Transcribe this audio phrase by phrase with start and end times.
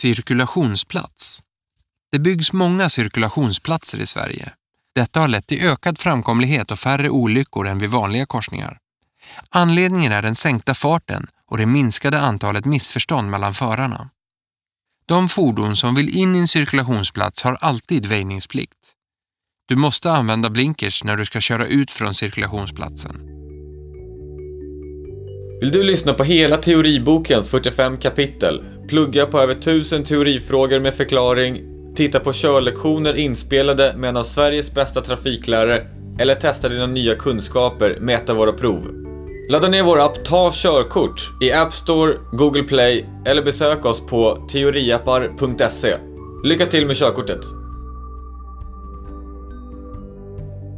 [0.00, 1.42] Cirkulationsplats.
[2.12, 4.52] Det byggs många cirkulationsplatser i Sverige.
[4.94, 8.78] Detta har lett till ökad framkomlighet och färre olyckor än vid vanliga korsningar.
[9.48, 14.10] Anledningen är den sänkta farten och det minskade antalet missförstånd mellan förarna.
[15.06, 18.78] De fordon som vill in i en cirkulationsplats har alltid väjningsplikt.
[19.66, 23.39] Du måste använda blinkers när du ska köra ut från cirkulationsplatsen.
[25.60, 31.62] Vill du lyssna på hela teoribokens 45 kapitel, plugga på över 1000 teorifrågor med förklaring,
[31.96, 35.86] titta på körlektioner inspelade med en av Sveriges bästa trafiklärare
[36.18, 38.80] eller testa dina nya kunskaper med ett av våra prov?
[39.50, 44.48] Ladda ner vår app Ta körkort i App Store, Google Play eller besök oss på
[44.52, 45.94] teoriappar.se.
[46.44, 47.59] Lycka till med körkortet!